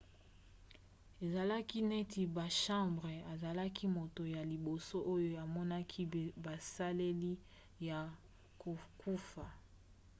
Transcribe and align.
ezalaki 1.25 1.79
neti 1.89 2.21
bachambre. 2.35 3.15
azalaki 3.33 3.85
moto 3.97 4.23
ya 4.35 4.41
liboso 4.51 4.97
oyo 5.13 5.31
amonaki 5.45 6.01
baselile 6.43 7.31
ya 7.87 7.99
kokufa 8.61 9.45